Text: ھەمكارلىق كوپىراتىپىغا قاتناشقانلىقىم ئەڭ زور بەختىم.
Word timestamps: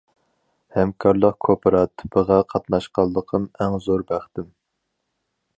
ھەمكارلىق 0.77 1.35
كوپىراتىپىغا 1.47 2.39
قاتناشقانلىقىم 2.55 3.47
ئەڭ 3.59 3.79
زور 3.89 4.07
بەختىم. 4.15 4.53